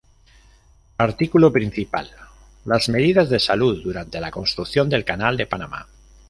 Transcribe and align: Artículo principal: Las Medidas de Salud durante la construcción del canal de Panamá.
Artículo 0.97 1.53
principal: 1.53 2.09
Las 2.65 2.89
Medidas 2.89 3.29
de 3.29 3.39
Salud 3.39 3.83
durante 3.83 4.19
la 4.19 4.31
construcción 4.31 4.89
del 4.89 5.05
canal 5.05 5.37
de 5.37 5.45
Panamá. 5.45 5.85